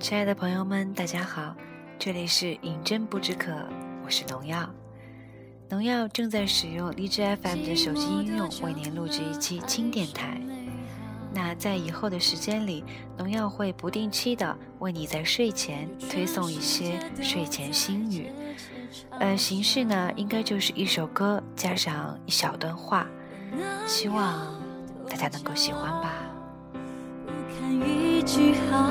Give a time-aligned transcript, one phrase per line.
[0.00, 1.54] 亲爱的朋友们，大家好，
[1.98, 3.52] 这里是饮鸩不知渴，
[4.02, 4.66] 我是农药。
[5.68, 10.40] 农药正在使用荔枝 FM 的手机应用为您录制一期轻电台。
[11.34, 12.82] 那在以后的时间里，
[13.18, 18.32] 农药会不定期的为你在睡前推送一些睡前心语。
[19.18, 23.06] 呃，形式呢，应该就是一首歌加上一小段话，
[23.86, 24.58] 希望
[25.06, 26.14] 大家能够喜欢吧。
[27.84, 28.90] 一句好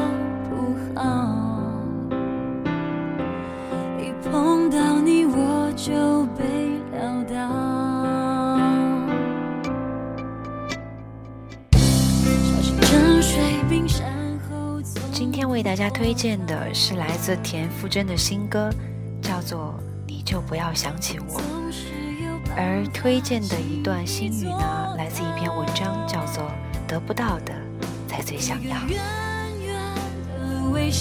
[15.69, 18.71] 大家推荐的是来自田馥甄的新歌，
[19.21, 19.75] 叫做
[20.07, 21.39] 《你就不要想起我》。
[22.57, 26.43] 而推荐的一段心语呢，来自一篇文章，叫做
[26.87, 27.53] 《得不到的
[28.07, 28.75] 才最想要》。
[30.71, 30.91] 闻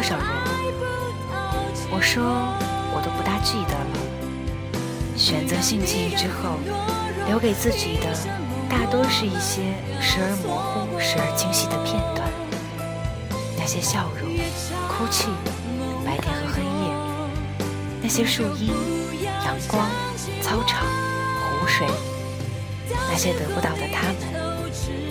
[0.00, 0.24] 多少人？
[1.90, 2.24] 我说，
[2.94, 4.00] 我都不大记得了。
[5.14, 6.56] 选择性记忆之后，
[7.26, 8.08] 留给自己的
[8.66, 12.26] 大多是一些时而模糊、时而清晰的片段。
[13.58, 14.32] 那些笑容、
[14.88, 15.28] 哭泣、
[16.02, 16.96] 白天和黑夜，
[18.00, 18.72] 那些树荫、
[19.44, 19.86] 阳光、
[20.40, 21.86] 操场、湖水，
[22.88, 24.16] 那些得不到的他们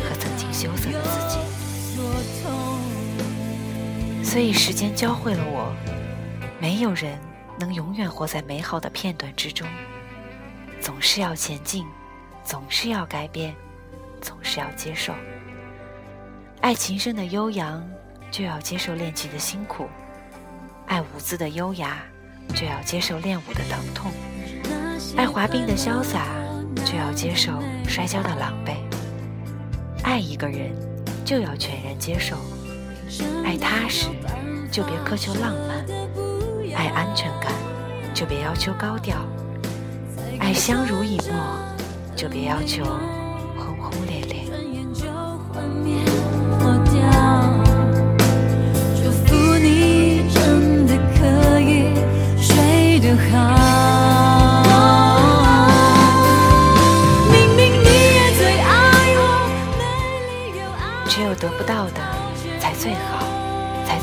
[0.02, 1.38] 和曾经羞涩的自己。
[4.24, 5.74] 所以，时间教会了我，
[6.60, 7.20] 没有人
[7.60, 9.68] 能永远活在美好的片段之中，
[10.82, 11.86] 总是要前进，
[12.44, 13.56] 总是要改变，
[14.22, 15.14] 总是要接受。
[16.62, 17.84] 爱情深的悠扬。
[18.32, 19.88] 就要接受练琴的辛苦，
[20.86, 21.98] 爱舞姿的优雅，
[22.54, 24.12] 就要接受练舞的疼痛；
[25.18, 26.28] 爱滑冰的潇洒，
[26.86, 28.76] 就要接受摔跤的狼狈。
[30.04, 30.72] 爱一个人，
[31.26, 32.36] 就要全然接受；
[33.44, 34.08] 爱踏实，
[34.72, 35.84] 就别苛求浪漫；
[36.76, 37.52] 爱安全感，
[38.14, 39.16] 就别要求高调；
[40.40, 41.58] 爱相濡以沫，
[42.16, 42.84] 就别要求
[43.58, 44.46] 轰轰烈烈。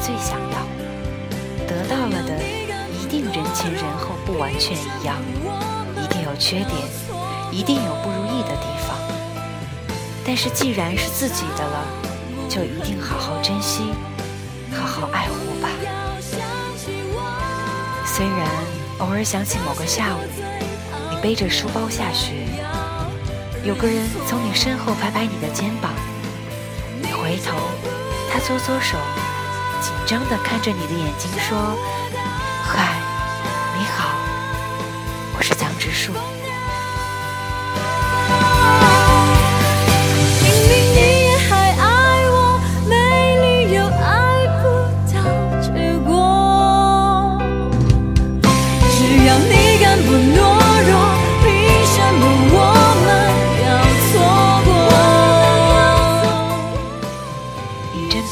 [0.06, 0.58] 最想要；
[1.66, 2.38] 得到了的，
[2.92, 5.16] 一定人前人后不完全一样，
[5.96, 6.70] 一定有缺点，
[7.50, 8.96] 一定有不如意的地方。
[10.24, 11.84] 但是既然是自己的了，
[12.48, 13.90] 就一定好好珍惜，
[14.70, 15.68] 好好爱护吧。
[18.04, 18.48] 虽然
[18.98, 20.20] 偶尔想起某个下午，
[21.10, 22.32] 你背着书包下学，
[23.64, 25.90] 有个人从你身后拍拍你的肩膀。
[27.02, 27.56] 你回头，
[28.32, 28.96] 他搓搓手，
[29.80, 31.76] 紧张的看着你的眼睛说
[32.64, 32.94] ：“嗨，
[33.78, 34.08] 你好，
[35.36, 36.12] 我是江直树。”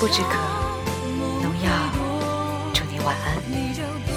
[0.00, 0.37] 不知可，
[3.54, 4.14] 你就